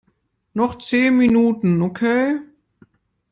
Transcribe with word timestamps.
Noch 0.55 0.79
zehn 0.79 1.15
Minuten, 1.15 1.79
okay? 1.83 2.39